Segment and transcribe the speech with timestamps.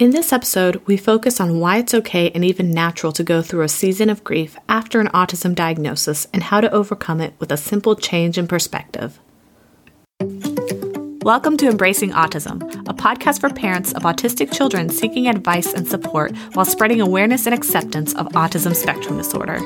[0.00, 3.64] In this episode, we focus on why it's okay and even natural to go through
[3.64, 7.58] a season of grief after an autism diagnosis and how to overcome it with a
[7.58, 9.20] simple change in perspective.
[11.20, 16.34] Welcome to Embracing Autism, a podcast for parents of autistic children seeking advice and support
[16.54, 19.60] while spreading awareness and acceptance of autism spectrum disorder.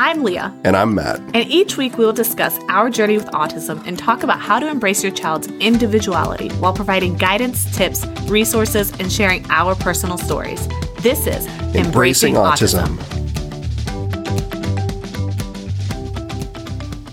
[0.00, 0.54] I'm Leah.
[0.62, 1.18] And I'm Matt.
[1.34, 4.68] And each week we will discuss our journey with autism and talk about how to
[4.68, 10.68] embrace your child's individuality while providing guidance, tips, resources, and sharing our personal stories.
[11.00, 12.96] This is Embracing, Embracing autism.
[12.96, 13.18] autism.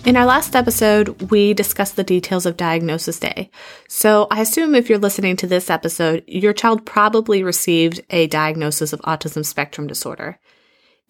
[0.06, 3.50] In our last episode, we discussed the details of Diagnosis Day.
[3.88, 8.94] So I assume if you're listening to this episode, your child probably received a diagnosis
[8.94, 10.38] of autism spectrum disorder.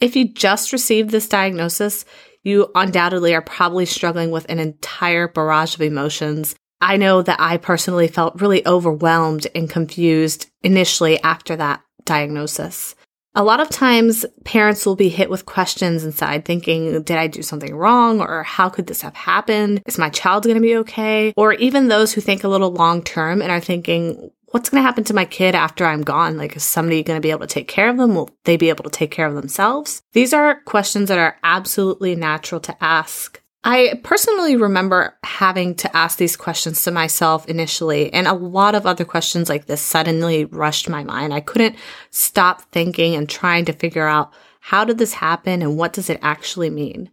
[0.02, 2.05] If you just received this diagnosis,
[2.44, 6.55] you undoubtedly are probably struggling with an entire barrage of emotions.
[6.81, 12.95] I know that I personally felt really overwhelmed and confused initially after that diagnosis.
[13.38, 17.41] A lot of times, parents will be hit with questions inside thinking, did I do
[17.41, 18.21] something wrong?
[18.21, 19.82] Or how could this have happened?
[19.85, 21.34] Is my child going to be okay?
[21.35, 24.85] Or even those who think a little long term and are thinking, what's going to
[24.85, 26.37] happen to my kid after I'm gone?
[26.37, 28.15] Like, is somebody going to be able to take care of them?
[28.15, 30.01] Will they be able to take care of themselves?
[30.13, 33.41] These are questions that are absolutely natural to ask.
[33.65, 38.85] I personally remember having to ask these questions to myself initially, and a lot of
[38.85, 41.34] other questions like this suddenly rushed my mind.
[41.34, 41.75] I couldn't
[42.12, 44.31] stop thinking and trying to figure out
[44.62, 47.09] how did this happen and what does it actually mean?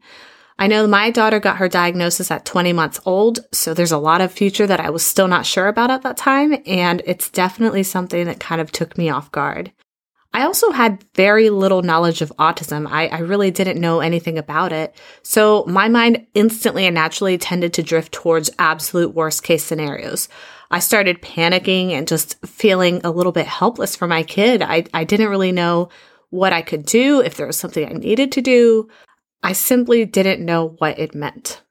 [0.63, 4.21] I know my daughter got her diagnosis at 20 months old, so there's a lot
[4.21, 7.83] of future that I was still not sure about at that time, and it's definitely
[7.83, 9.73] something that kind of took me off guard.
[10.33, 12.87] I also had very little knowledge of autism.
[12.89, 14.95] I, I, really didn't know anything about it.
[15.25, 20.29] So my mind instantly and naturally tended to drift towards absolute worst case scenarios.
[20.71, 24.63] I started panicking and just feeling a little bit helpless for my kid.
[24.63, 25.89] I, I didn't really know
[26.31, 28.89] what I could do, if there was something I needed to do.
[29.43, 31.63] I simply didn't know what it meant.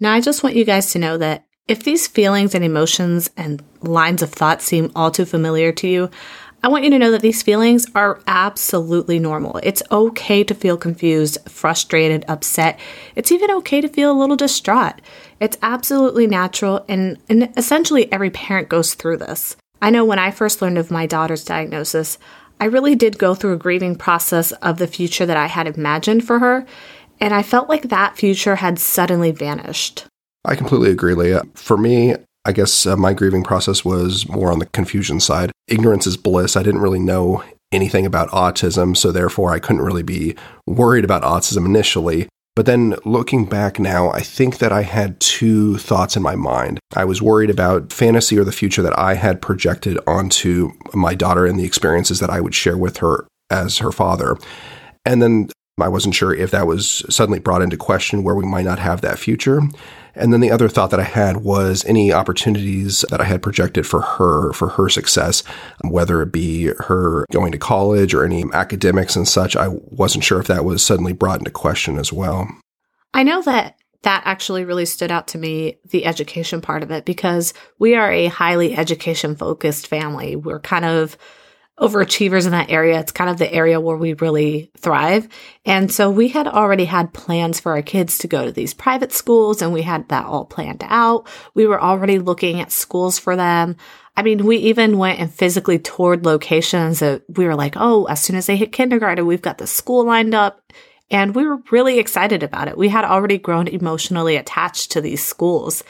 [0.00, 3.62] Now, I just want you guys to know that if these feelings and emotions and
[3.80, 6.10] lines of thought seem all too familiar to you,
[6.62, 9.60] I want you to know that these feelings are absolutely normal.
[9.62, 12.78] It's okay to feel confused, frustrated, upset.
[13.16, 15.00] It's even okay to feel a little distraught.
[15.40, 19.56] It's absolutely natural, and, and essentially every parent goes through this.
[19.82, 22.18] I know when I first learned of my daughter's diagnosis,
[22.58, 26.26] I really did go through a grieving process of the future that I had imagined
[26.26, 26.64] for her,
[27.20, 30.06] and I felt like that future had suddenly vanished.
[30.44, 31.42] I completely agree, Leah.
[31.54, 35.50] For me, I guess uh, my grieving process was more on the confusion side.
[35.68, 36.56] Ignorance is bliss.
[36.56, 37.42] I didn't really know
[37.72, 40.36] anything about autism, so therefore I couldn't really be
[40.66, 42.28] worried about autism initially.
[42.54, 46.78] But then looking back now, I think that I had two thoughts in my mind.
[46.94, 51.46] I was worried about fantasy or the future that I had projected onto my daughter
[51.46, 54.36] and the experiences that I would share with her as her father.
[55.04, 55.48] And then
[55.80, 59.00] I wasn't sure if that was suddenly brought into question where we might not have
[59.00, 59.60] that future.
[60.14, 63.84] And then the other thought that I had was any opportunities that I had projected
[63.84, 65.42] for her, for her success,
[65.82, 69.56] whether it be her going to college or any academics and such.
[69.56, 72.48] I wasn't sure if that was suddenly brought into question as well.
[73.12, 77.04] I know that that actually really stood out to me, the education part of it,
[77.04, 80.36] because we are a highly education focused family.
[80.36, 81.16] We're kind of
[81.78, 83.00] overachievers in that area.
[83.00, 85.28] It's kind of the area where we really thrive.
[85.64, 89.12] And so we had already had plans for our kids to go to these private
[89.12, 91.26] schools and we had that all planned out.
[91.54, 93.76] We were already looking at schools for them.
[94.16, 98.20] I mean, we even went and physically toured locations that we were like, oh, as
[98.20, 100.60] soon as they hit kindergarten, we've got the school lined up.
[101.10, 102.78] And we were really excited about it.
[102.78, 105.82] We had already grown emotionally attached to these schools.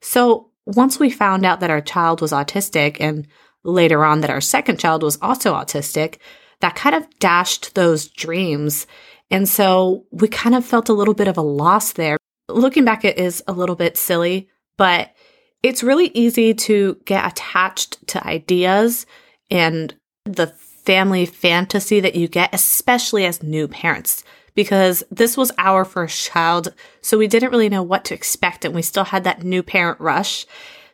[0.00, 3.26] So once we found out that our child was autistic and
[3.64, 6.18] later on that our second child was also autistic,
[6.60, 8.86] that kind of dashed those dreams.
[9.30, 12.16] And so we kind of felt a little bit of a loss there.
[12.48, 15.14] Looking back, it is a little bit silly, but
[15.62, 19.06] it's really easy to get attached to ideas
[19.50, 19.94] and
[20.24, 24.24] the family fantasy that you get, especially as new parents,
[24.54, 26.74] because this was our first child.
[27.02, 28.64] So we didn't really know what to expect.
[28.64, 30.46] And we still had that new parent rush.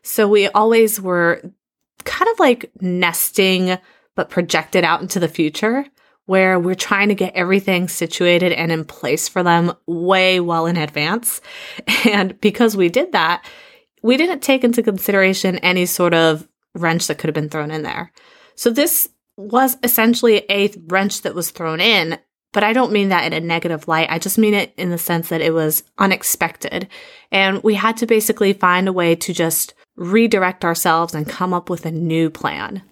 [0.03, 1.43] So we always were
[2.05, 3.79] kind of like nesting,
[4.15, 5.87] but projected out into the future
[6.27, 10.77] where we're trying to get everything situated and in place for them way well in
[10.77, 11.41] advance.
[12.05, 13.45] And because we did that,
[14.03, 17.83] we didn't take into consideration any sort of wrench that could have been thrown in
[17.83, 18.13] there.
[18.55, 22.19] So this was essentially a wrench that was thrown in,
[22.53, 24.09] but I don't mean that in a negative light.
[24.09, 26.89] I just mean it in the sense that it was unexpected.
[27.33, 31.69] And we had to basically find a way to just redirect ourselves and come up
[31.71, 32.83] with a new plan.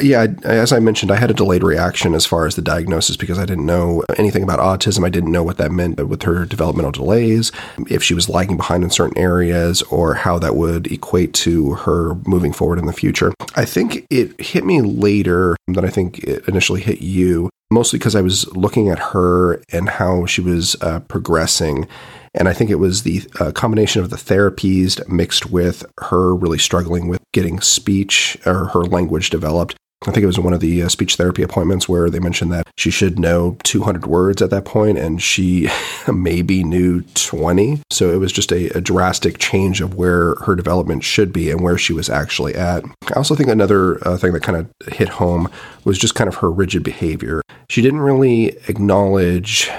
[0.00, 3.38] Yeah, as I mentioned, I had a delayed reaction as far as the diagnosis because
[3.38, 5.04] I didn't know anything about autism.
[5.04, 7.50] I didn't know what that meant but with her developmental delays,
[7.88, 12.14] if she was lagging behind in certain areas, or how that would equate to her
[12.26, 13.32] moving forward in the future.
[13.56, 18.14] I think it hit me later than I think it initially hit you, mostly because
[18.14, 21.88] I was looking at her and how she was uh, progressing.
[22.34, 26.58] And I think it was the uh, combination of the therapies mixed with her really
[26.58, 30.84] struggling with getting speech or her language developed I think it was one of the
[30.84, 34.64] uh, speech therapy appointments where they mentioned that she should know 200 words at that
[34.64, 35.68] point, and she
[36.10, 37.82] maybe knew 20.
[37.90, 41.60] So it was just a, a, drastic change of where her development should be and
[41.60, 42.82] where she was actually at.
[43.08, 45.50] I also think another uh, thing that kind of hit home
[45.84, 47.42] was just kind of her rigid behavior.
[47.68, 49.70] She didn't really acknowledge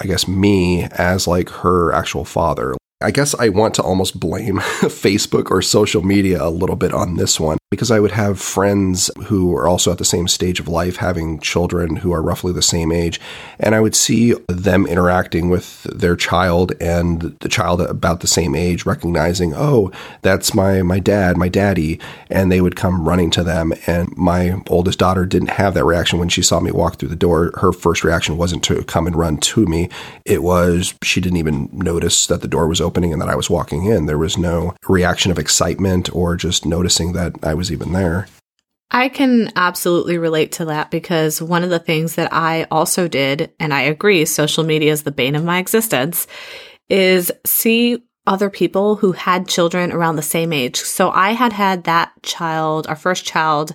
[0.00, 2.74] I guess me as like her actual father.
[3.02, 7.16] I guess I want to almost blame Facebook or social media a little bit on
[7.16, 10.66] this one because I would have friends who are also at the same stage of
[10.66, 13.20] life having children who are roughly the same age.
[13.60, 18.56] And I would see them interacting with their child and the child about the same
[18.56, 22.00] age, recognizing, oh, that's my, my dad, my daddy.
[22.28, 23.72] And they would come running to them.
[23.86, 27.16] And my oldest daughter didn't have that reaction when she saw me walk through the
[27.16, 27.52] door.
[27.60, 29.88] Her first reaction wasn't to come and run to me.
[30.24, 33.48] It was she didn't even notice that the door was opening and that I was
[33.48, 34.06] walking in.
[34.06, 38.28] There was no reaction of excitement or just noticing that I even there.
[38.90, 43.52] I can absolutely relate to that because one of the things that I also did,
[43.60, 46.26] and I agree, social media is the bane of my existence,
[46.88, 50.76] is see other people who had children around the same age.
[50.76, 53.74] So I had had that child, our first child,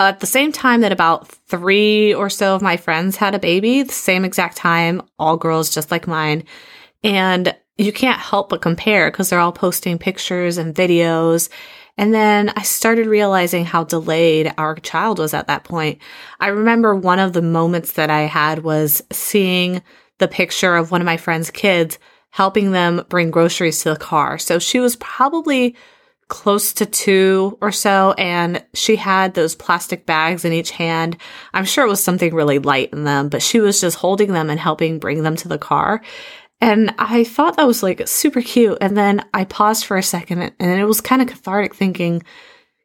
[0.00, 3.82] at the same time that about three or so of my friends had a baby,
[3.82, 6.44] the same exact time, all girls just like mine.
[7.04, 11.48] And you can't help but compare because they're all posting pictures and videos
[11.98, 16.00] and then I started realizing how delayed our child was at that point.
[16.40, 19.82] I remember one of the moments that I had was seeing
[20.18, 21.98] the picture of one of my friend's kids
[22.30, 24.38] helping them bring groceries to the car.
[24.38, 25.76] So she was probably
[26.28, 31.18] close to two or so, and she had those plastic bags in each hand.
[31.52, 34.48] I'm sure it was something really light in them, but she was just holding them
[34.48, 36.00] and helping bring them to the car.
[36.62, 38.78] And I thought that was like super cute.
[38.80, 42.22] And then I paused for a second and it was kind of cathartic thinking,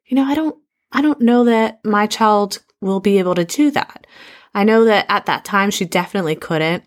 [0.08, 0.58] you know, I don't,
[0.92, 4.08] I don't know that my child will be able to do that.
[4.56, 6.86] I know that at that time she definitely couldn't.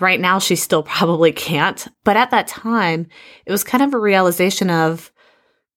[0.00, 1.86] Right now she still probably can't.
[2.02, 3.06] But at that time,
[3.46, 5.12] it was kind of a realization of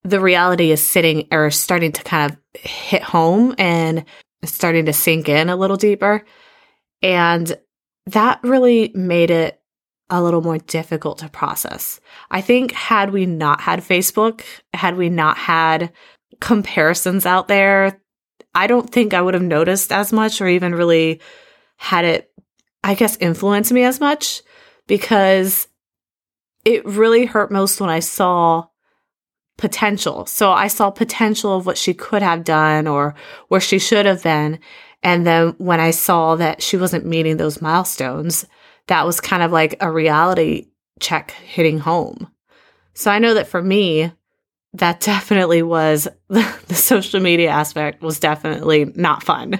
[0.03, 4.03] the reality is sitting or starting to kind of hit home and
[4.43, 6.25] starting to sink in a little deeper.
[7.03, 7.55] And
[8.07, 9.61] that really made it
[10.09, 11.99] a little more difficult to process.
[12.29, 14.43] I think had we not had Facebook,
[14.73, 15.91] had we not had
[16.39, 17.99] comparisons out there,
[18.53, 21.21] I don't think I would have noticed as much or even really
[21.77, 22.31] had it,
[22.83, 24.41] I guess, influence me as much
[24.87, 25.67] because
[26.63, 28.67] it really hurt most when I saw
[29.57, 30.25] potential.
[30.25, 33.15] So I saw potential of what she could have done or
[33.47, 34.59] where she should have been.
[35.03, 38.45] And then when I saw that she wasn't meeting those milestones,
[38.87, 40.67] that was kind of like a reality
[40.99, 42.29] check hitting home.
[42.93, 44.11] So I know that for me,
[44.73, 46.43] that definitely was the,
[46.73, 49.59] social media aspect was definitely not fun.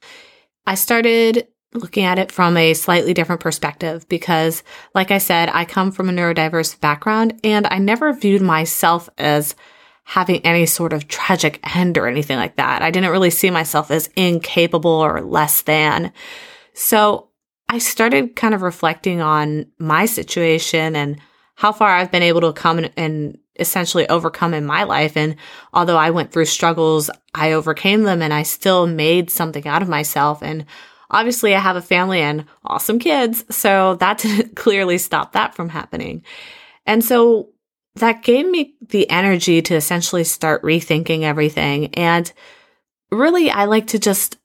[0.66, 4.62] I started looking at it from a slightly different perspective because,
[4.94, 9.54] like I said, I come from a neurodiverse background and I never viewed myself as
[10.04, 12.82] having any sort of tragic end or anything like that.
[12.82, 16.12] I didn't really see myself as incapable or less than.
[16.74, 17.28] So
[17.72, 21.18] I started kind of reflecting on my situation and
[21.54, 25.14] how far I've been able to come and, essentially overcome in my life.
[25.14, 25.36] And
[25.74, 29.90] although I went through struggles, I overcame them and I still made something out of
[29.90, 30.42] myself.
[30.42, 30.64] And
[31.10, 33.44] obviously I have a family and awesome kids.
[33.54, 36.24] So that didn't clearly stop that from happening.
[36.86, 37.50] And so
[37.96, 41.92] that gave me the energy to essentially start rethinking everything.
[41.94, 42.32] And
[43.10, 44.38] really, I like to just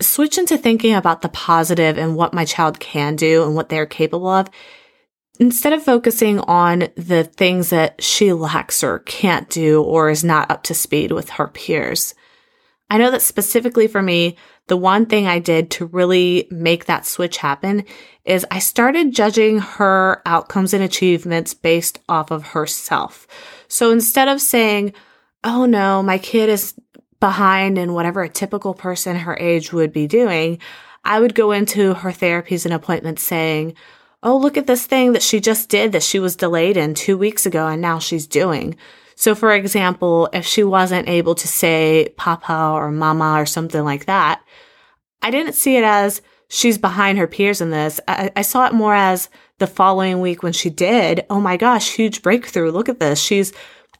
[0.00, 3.86] switch into thinking about the positive and what my child can do and what they're
[3.86, 4.48] capable of
[5.40, 10.50] instead of focusing on the things that she lacks or can't do or is not
[10.50, 12.14] up to speed with her peers.
[12.90, 14.36] I know that specifically for me,
[14.66, 17.84] the one thing I did to really make that switch happen
[18.24, 23.26] is I started judging her outcomes and achievements based off of herself.
[23.68, 24.92] So instead of saying,
[25.44, 26.74] Oh no, my kid is
[27.20, 30.58] behind in whatever a typical person her age would be doing,
[31.04, 33.74] I would go into her therapies and appointments saying,
[34.22, 37.16] Oh, look at this thing that she just did that she was delayed in two
[37.16, 38.76] weeks ago and now she's doing.
[39.14, 44.06] So, for example, if she wasn't able to say papa or mama or something like
[44.06, 44.42] that,
[45.22, 48.00] I didn't see it as she's behind her peers in this.
[48.08, 51.94] I, I saw it more as the following week when she did, oh my gosh,
[51.94, 52.70] huge breakthrough.
[52.70, 53.20] Look at this.
[53.20, 53.52] She's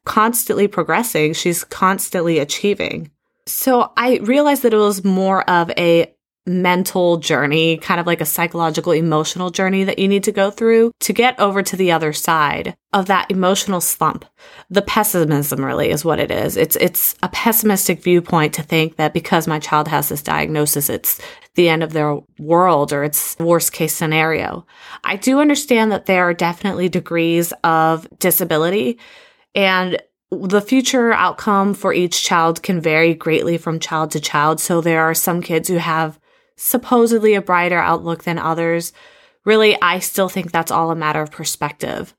[0.08, 1.34] constantly progressing.
[1.34, 3.10] She's constantly achieving.
[3.46, 6.12] So I realized that it was more of a
[6.46, 10.92] mental journey, kind of like a psychological, emotional journey that you need to go through
[11.00, 14.24] to get over to the other side of that emotional slump.
[14.70, 16.56] The pessimism really is what it is.
[16.56, 21.20] It's, it's a pessimistic viewpoint to think that because my child has this diagnosis, it's
[21.54, 24.66] the end of their world or it's worst case scenario.
[25.04, 28.98] I do understand that there are definitely degrees of disability
[29.54, 30.00] and
[30.30, 34.60] the future outcome for each child can vary greatly from child to child.
[34.60, 36.18] So there are some kids who have
[36.56, 38.92] supposedly a brighter outlook than others.
[39.44, 42.14] Really, I still think that's all a matter of perspective.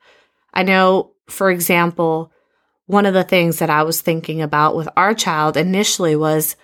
[0.54, 2.32] I know, for example,
[2.88, 6.56] one of the things that I was thinking about with our child initially was,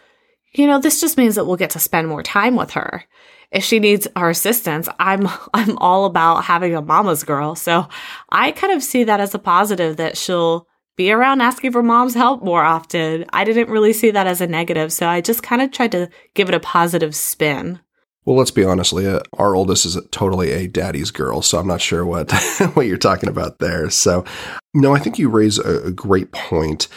[0.54, 3.04] you know, this just means that we'll get to spend more time with her.
[3.52, 7.56] If she needs our assistance, I'm I'm all about having a mama's girl.
[7.56, 7.88] So
[8.30, 12.14] I kind of see that as a positive that she'll be around asking for mom's
[12.14, 13.26] help more often.
[13.34, 16.10] I didn't really see that as a negative, so I just kind of tried to
[16.34, 17.80] give it a positive spin.
[18.26, 19.22] Well, let's be honest, Leah.
[19.34, 22.32] Our oldest is totally a daddy's girl, so I'm not sure what
[22.74, 23.92] what you're talking about there.
[23.92, 24.26] So,
[24.74, 26.88] no, I think you raise a, a great point,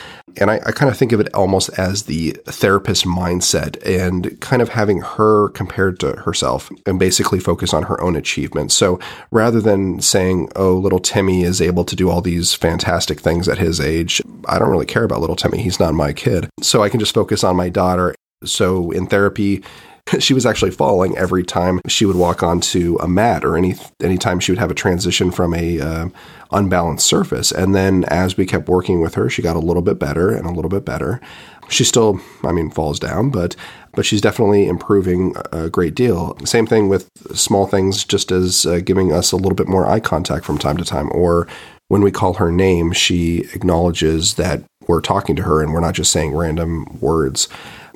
[0.41, 4.63] and I, I kind of think of it almost as the therapist mindset, and kind
[4.63, 8.75] of having her compared to herself, and basically focus on her own achievements.
[8.75, 8.99] So,
[9.31, 13.59] rather than saying, "Oh, little Timmy is able to do all these fantastic things at
[13.59, 15.61] his age," I don't really care about little Timmy.
[15.61, 19.63] He's not my kid, so I can just focus on my daughter so in therapy,
[20.19, 24.41] she was actually falling every time she would walk onto a mat or any anytime
[24.41, 26.09] she would have a transition from a uh,
[26.53, 27.53] unbalanced surface.
[27.53, 30.47] And then as we kept working with her, she got a little bit better and
[30.47, 31.21] a little bit better.
[31.69, 33.55] She still, I mean, falls down, but
[33.95, 36.37] but she's definitely improving a great deal.
[36.45, 40.01] Same thing with small things, just as uh, giving us a little bit more eye
[40.01, 41.49] contact from time to time, or
[41.89, 45.95] when we call her name, she acknowledges that we're talking to her and we're not
[45.95, 47.49] just saying random words.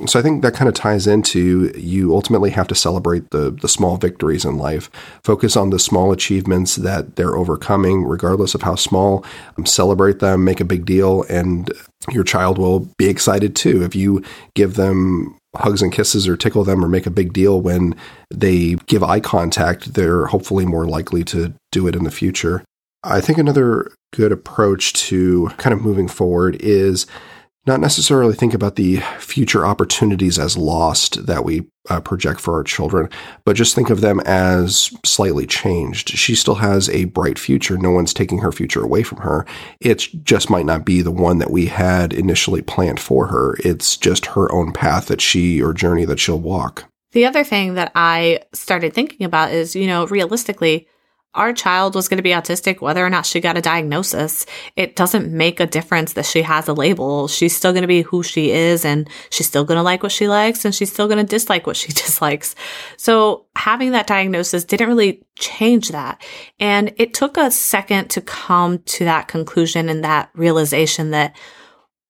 [0.06, 3.68] So I think that kind of ties into you ultimately have to celebrate the the
[3.68, 4.90] small victories in life.
[5.22, 9.25] Focus on the small achievements that they're overcoming, regardless of how small.
[9.56, 11.70] Um, celebrate them, make a big deal, and
[12.11, 13.82] your child will be excited too.
[13.82, 14.22] If you
[14.54, 17.94] give them hugs and kisses or tickle them or make a big deal when
[18.30, 22.64] they give eye contact, they're hopefully more likely to do it in the future.
[23.04, 27.06] I think another good approach to kind of moving forward is
[27.66, 32.64] not necessarily think about the future opportunities as lost that we uh, project for our
[32.64, 33.09] children,
[33.45, 36.11] but just think of them as slightly changed.
[36.11, 37.76] She still has a bright future.
[37.76, 39.47] No one's taking her future away from her.
[39.81, 43.57] It just might not be the one that we had initially planned for her.
[43.61, 46.85] It's just her own path that she or journey that she'll walk.
[47.12, 50.88] The other thing that I started thinking about is, you know, realistically,
[51.34, 54.44] our child was going to be autistic whether or not she got a diagnosis.
[54.76, 57.26] It doesn't make a difference that she has a label.
[57.26, 60.12] She's still going to be who she is and she's still going to like what
[60.12, 62.54] she likes and she's still going to dislike what she dislikes.
[62.98, 66.22] So having that diagnosis didn't really change that.
[66.60, 71.34] And it took a second to come to that conclusion and that realization that,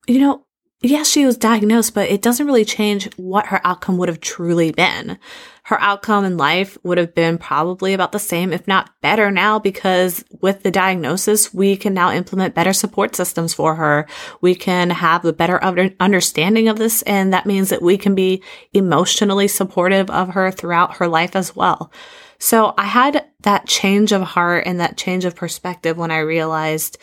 [0.09, 0.45] you know,
[0.81, 4.73] yes, she was diagnosed, but it doesn't really change what her outcome would have truly
[4.73, 5.19] been
[5.65, 9.61] her outcome in life would have been probably about the same, if not better now,
[9.61, 14.09] because with the diagnosis, we can now implement better support systems for her.
[14.41, 17.03] We can have a better understanding of this.
[17.03, 18.43] And that means that we can be
[18.73, 21.93] emotionally supportive of her throughout her life as well.
[22.41, 26.99] So I had that change of heart and that change of perspective when I realized,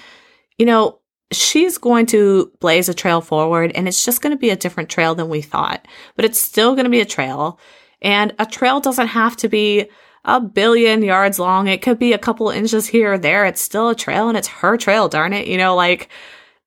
[0.57, 0.99] you know,
[1.31, 4.89] she's going to blaze a trail forward and it's just going to be a different
[4.89, 5.87] trail than we thought,
[6.17, 7.57] but it's still going to be a trail.
[8.01, 9.89] And a trail doesn't have to be
[10.25, 11.67] a billion yards long.
[11.67, 13.45] It could be a couple inches here or there.
[13.45, 15.47] It's still a trail and it's her trail, darn it.
[15.47, 16.09] You know, like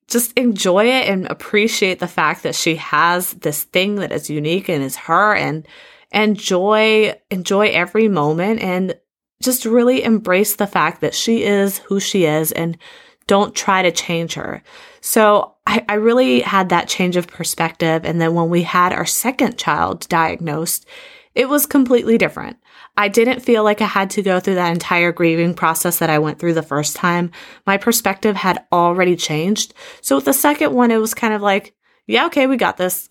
[0.09, 4.69] just enjoy it and appreciate the fact that she has this thing that is unique
[4.69, 5.67] and is her and
[6.12, 8.95] enjoy enjoy every moment and
[9.43, 12.79] just really embrace the fact that she is who she is and
[13.27, 14.62] don't try to change her.
[15.01, 18.05] So I, I really had that change of perspective.
[18.05, 20.87] And then when we had our second child diagnosed,
[21.35, 22.59] it was completely different.
[22.97, 26.19] I didn't feel like I had to go through that entire grieving process that I
[26.19, 27.31] went through the first time.
[27.67, 29.73] My perspective had already changed.
[30.03, 31.75] So with the second one, it was kind of like,
[32.07, 33.09] yeah, okay, we got this.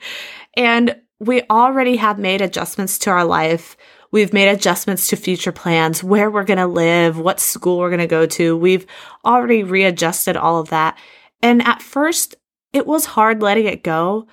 [0.56, 3.76] and we already have made adjustments to our life.
[4.10, 7.98] We've made adjustments to future plans, where we're going to live, what school we're going
[8.00, 8.56] to go to.
[8.56, 8.86] We've
[9.24, 10.98] already readjusted all of that.
[11.42, 12.36] And at first,
[12.72, 14.26] it was hard letting it go.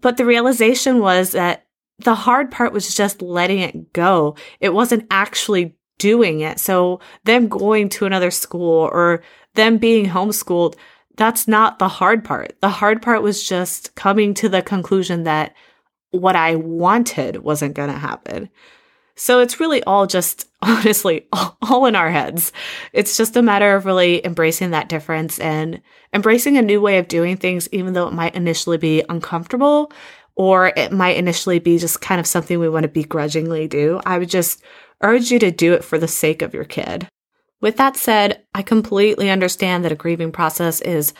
[0.00, 1.66] But the realization was that
[2.04, 4.36] the hard part was just letting it go.
[4.60, 6.58] It wasn't actually doing it.
[6.58, 9.22] So them going to another school or
[9.54, 10.76] them being homeschooled,
[11.16, 12.56] that's not the hard part.
[12.60, 15.54] The hard part was just coming to the conclusion that
[16.10, 18.48] what I wanted wasn't going to happen.
[19.14, 21.26] So it's really all just honestly
[21.62, 22.52] all, in our heads.
[22.92, 25.82] It's just a matter of really embracing that difference and
[26.14, 29.92] embracing a new way of doing things, even though it might initially be uncomfortable
[30.40, 34.00] or it might initially be just kind of something we want to begrudgingly do.
[34.06, 34.62] I would just
[35.02, 37.06] urge you to do it for the sake of your kid.
[37.60, 41.12] With that said, I completely understand that a grieving process is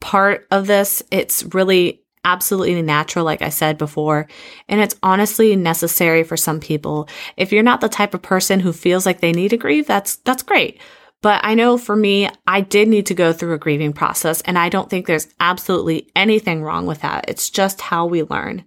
[0.00, 1.02] part of this.
[1.10, 4.26] It's really absolutely natural, like I said before,
[4.70, 7.10] and it's honestly necessary for some people.
[7.36, 10.16] If you're not the type of person who feels like they need to grieve, that's,
[10.16, 10.80] that's great.
[11.22, 14.58] But I know for me, I did need to go through a grieving process, and
[14.58, 17.24] I don't think there's absolutely anything wrong with that.
[17.28, 18.64] It's just how we learn.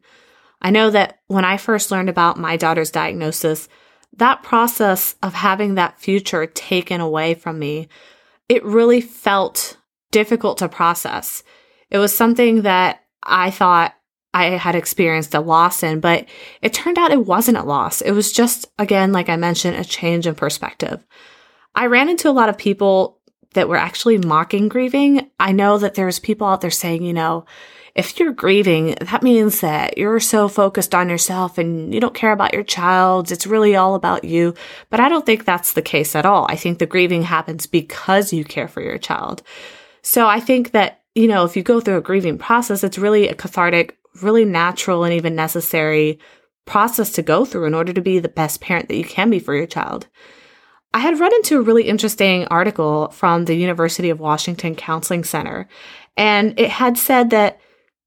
[0.62, 3.70] I know that when I first learned about my daughter's diagnosis,
[4.18, 7.88] that process of having that future taken away from me,
[8.50, 9.78] it really felt
[10.12, 11.44] difficult to process.
[11.90, 13.94] It was something that I thought
[14.34, 16.26] I had experienced a loss in, but
[16.62, 18.02] it turned out it wasn't a loss.
[18.02, 21.06] It was just, again, like I mentioned, a change in perspective.
[21.80, 23.22] I ran into a lot of people
[23.54, 25.32] that were actually mocking grieving.
[25.40, 27.46] I know that there's people out there saying, you know,
[27.96, 32.34] if you're grieving, that means that you're so focused on yourself and you don't care
[32.34, 33.32] about your child.
[33.32, 34.56] It's really all about you.
[34.90, 36.46] But I don't think that's the case at all.
[36.50, 39.42] I think the grieving happens because you care for your child.
[40.02, 43.30] So I think that you know, if you go through a grieving process, it's really
[43.30, 46.20] a cathartic, really natural, and even necessary
[46.66, 49.40] process to go through in order to be the best parent that you can be
[49.40, 50.08] for your child.
[50.94, 55.68] I had run into a really interesting article from the University of Washington Counseling Center,
[56.18, 57.60] and it had said that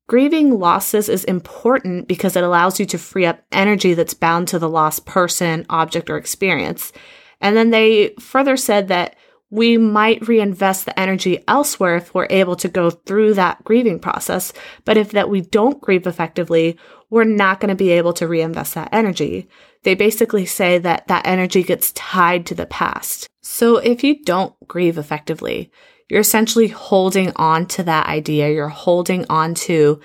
[0.08, 4.58] grieving losses is important because it allows you to free up energy that's bound to
[4.58, 6.92] the lost person, object, or experience.
[7.40, 9.16] And then they further said that
[9.50, 14.52] we might reinvest the energy elsewhere if we're able to go through that grieving process.
[14.84, 16.78] But if that we don't grieve effectively,
[17.10, 19.48] we're not going to be able to reinvest that energy.
[19.82, 23.28] They basically say that that energy gets tied to the past.
[23.40, 25.70] So if you don't grieve effectively,
[26.08, 28.50] you're essentially holding on to that idea.
[28.50, 30.00] You're holding on to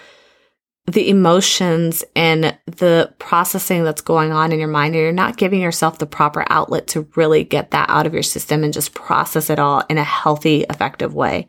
[0.87, 5.59] the emotions and the processing that's going on in your mind and you're not giving
[5.59, 9.49] yourself the proper outlet to really get that out of your system and just process
[9.49, 11.45] it all in a healthy, effective way.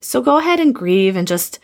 [0.00, 1.60] So go ahead and grieve and just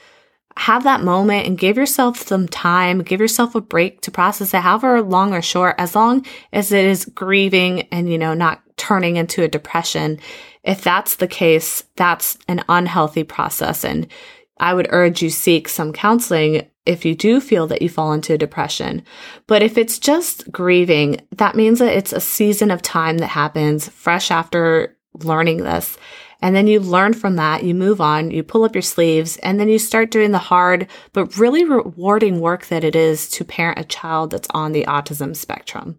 [0.57, 4.61] have that moment and give yourself some time, give yourself a break to process it,
[4.61, 9.17] however long or short, as long as it is grieving and, you know, not turning
[9.17, 10.19] into a depression.
[10.63, 13.85] If that's the case, that's an unhealthy process.
[13.85, 14.07] And
[14.59, 18.35] I would urge you seek some counseling if you do feel that you fall into
[18.35, 19.03] a depression.
[19.47, 23.89] But if it's just grieving, that means that it's a season of time that happens
[23.89, 25.97] fresh after learning this.
[26.45, 29.59] And then you learn from that, you move on, you pull up your sleeves, and
[29.59, 33.79] then you start doing the hard but really rewarding work that it is to parent
[33.79, 35.99] a child that's on the autism spectrum.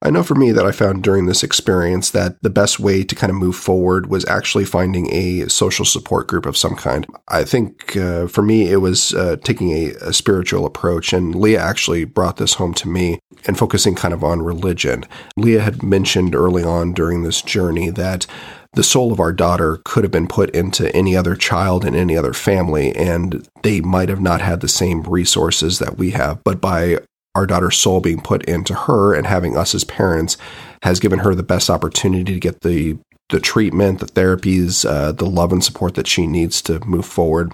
[0.00, 3.14] I know for me that I found during this experience that the best way to
[3.14, 7.06] kind of move forward was actually finding a social support group of some kind.
[7.28, 11.60] I think uh, for me, it was uh, taking a, a, spiritual approach, and Leah
[11.60, 15.04] actually brought this home to me and focusing kind of on religion.
[15.36, 18.26] Leah had mentioned early on during this journey that
[18.74, 22.16] the soul of our daughter could have been put into any other child in any
[22.16, 26.42] other family, and they might have not had the same resources that we have.
[26.44, 26.98] But by
[27.34, 30.36] our daughter's soul being put into her and having us as parents
[30.82, 32.98] has given her the best opportunity to get the
[33.30, 37.52] the treatment, the therapies, uh, the love and support that she needs to move forward.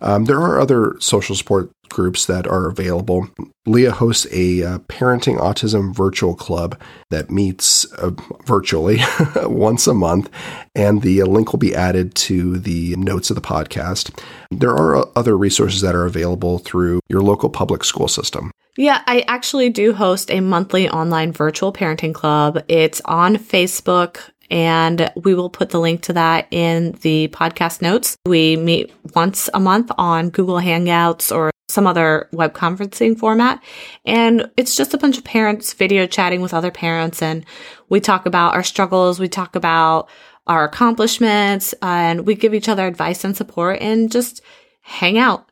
[0.00, 3.28] Um, there are other social support groups that are available.
[3.66, 8.10] Leah hosts a uh, parenting autism virtual club that meets uh,
[8.46, 9.00] virtually
[9.42, 10.30] once a month,
[10.74, 14.18] and the link will be added to the notes of the podcast.
[14.50, 18.50] There are other resources that are available through your local public school system.
[18.76, 22.62] Yeah, I actually do host a monthly online virtual parenting club.
[22.68, 28.16] It's on Facebook and we will put the link to that in the podcast notes.
[28.26, 33.62] We meet once a month on Google Hangouts or some other web conferencing format.
[34.04, 37.22] And it's just a bunch of parents video chatting with other parents.
[37.22, 37.44] And
[37.88, 39.20] we talk about our struggles.
[39.20, 40.08] We talk about
[40.46, 44.42] our accomplishments and we give each other advice and support and just
[44.80, 45.50] hang out.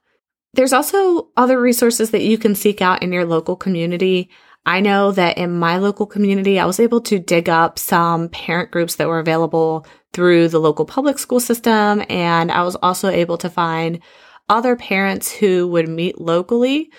[0.54, 4.30] There's also other resources that you can seek out in your local community.
[4.66, 8.70] I know that in my local community, I was able to dig up some parent
[8.70, 12.02] groups that were available through the local public school system.
[12.08, 14.00] And I was also able to find
[14.48, 16.90] other parents who would meet locally.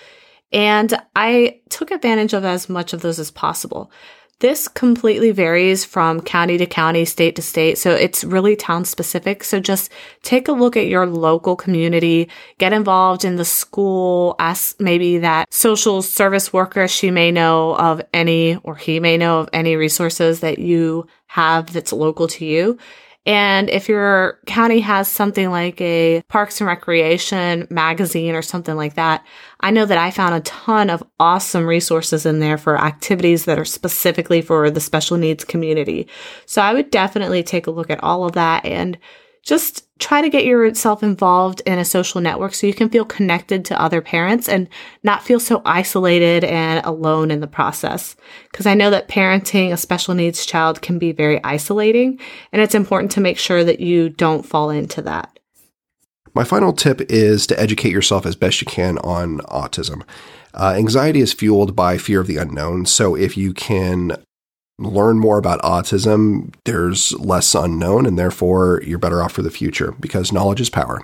[0.52, 3.90] And I took advantage of as much of those as possible.
[4.40, 7.76] This completely varies from county to county, state to state.
[7.76, 9.44] So it's really town specific.
[9.44, 14.80] So just take a look at your local community, get involved in the school, ask
[14.80, 19.50] maybe that social service worker, she may know of any or he may know of
[19.52, 22.78] any resources that you have that's local to you
[23.26, 28.94] and if your county has something like a Parks and Recreation magazine or something like
[28.94, 29.24] that,
[29.60, 33.58] I know that I found a ton of awesome resources in there for activities that
[33.58, 36.08] are specifically for the special needs community.
[36.46, 38.96] So I would definitely take a look at all of that and
[39.42, 43.64] just try to get yourself involved in a social network so you can feel connected
[43.64, 44.68] to other parents and
[45.02, 48.16] not feel so isolated and alone in the process.
[48.50, 52.18] Because I know that parenting a special needs child can be very isolating,
[52.52, 55.38] and it's important to make sure that you don't fall into that.
[56.32, 60.02] My final tip is to educate yourself as best you can on autism.
[60.54, 62.86] Uh, anxiety is fueled by fear of the unknown.
[62.86, 64.16] So if you can
[64.80, 69.92] learn more about autism, there's less unknown, and therefore you're better off for the future
[70.00, 71.02] because knowledge is power.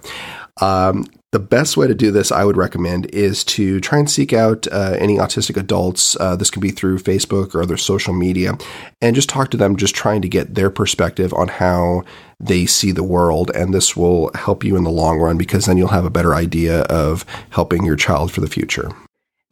[0.60, 4.32] Um, the best way to do this, I would recommend, is to try and seek
[4.32, 6.16] out uh, any autistic adults.
[6.18, 8.56] Uh, this can be through Facebook or other social media,
[9.02, 12.04] and just talk to them, just trying to get their perspective on how
[12.40, 13.50] they see the world.
[13.54, 16.34] And this will help you in the long run because then you'll have a better
[16.34, 18.90] idea of helping your child for the future.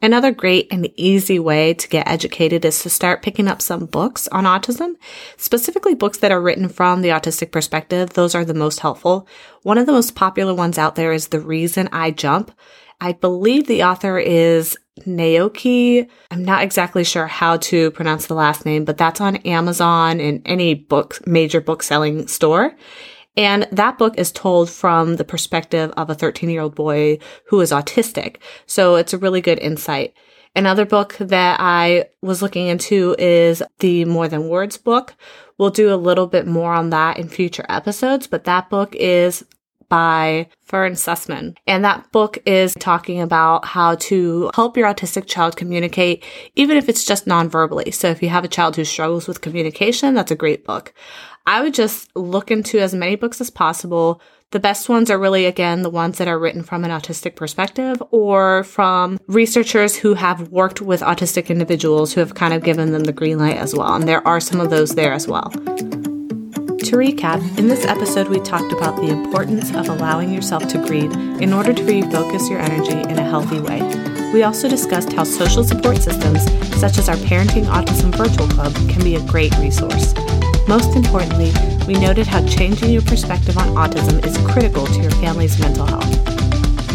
[0.05, 4.27] Another great and easy way to get educated is to start picking up some books
[4.27, 4.97] on autism,
[5.35, 8.11] specifically books that are written from the autistic perspective.
[8.11, 9.27] Those are the most helpful.
[9.63, 12.51] One of the most popular ones out there is The Reason I Jump.
[13.01, 16.07] I believe the author is Naoki.
[16.29, 20.43] I'm not exactly sure how to pronounce the last name, but that's on Amazon and
[20.45, 22.75] any book, major book selling store.
[23.37, 27.59] And that book is told from the perspective of a 13 year old boy who
[27.61, 28.37] is autistic.
[28.65, 30.13] So it's a really good insight.
[30.55, 35.15] Another book that I was looking into is the More Than Words book.
[35.57, 39.43] We'll do a little bit more on that in future episodes, but that book is
[39.89, 41.55] by Fern Sussman.
[41.67, 46.23] And that book is talking about how to help your autistic child communicate,
[46.55, 47.91] even if it's just non-verbally.
[47.91, 50.93] So if you have a child who struggles with communication, that's a great book.
[51.47, 54.19] I would just look into as many books as possible.
[54.49, 58.01] The best ones are really, again, the ones that are written from an autistic perspective
[58.09, 63.03] or from researchers who have worked with autistic individuals who have kind of given them
[63.03, 63.93] the green light as well.
[63.93, 65.49] And there are some of those there as well.
[65.49, 71.11] To recap, in this episode, we talked about the importance of allowing yourself to grieve
[71.41, 73.81] in order to refocus your energy in a healthy way.
[74.33, 76.43] We also discussed how social support systems,
[76.79, 80.13] such as our Parenting Autism Virtual Club, can be a great resource.
[80.67, 81.53] Most importantly,
[81.85, 86.11] we noted how changing your perspective on autism is critical to your family's mental health.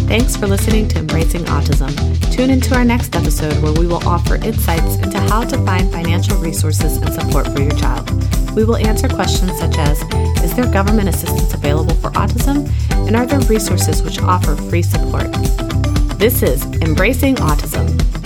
[0.08, 1.92] Thanks for listening to Embracing Autism.
[2.32, 6.36] Tune into our next episode where we will offer insights into how to find financial
[6.38, 8.10] resources and support for your child.
[8.56, 10.02] We will answer questions such as
[10.42, 12.68] Is there government assistance available for autism?
[13.06, 15.32] And are there resources which offer free support?
[16.18, 18.19] This is Embracing Autism.